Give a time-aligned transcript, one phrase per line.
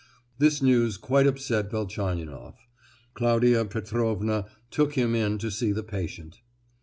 [0.39, 2.67] These news quite upset Velchaninoff.
[3.13, 6.39] Claudia Petrovna took him in to see the patient.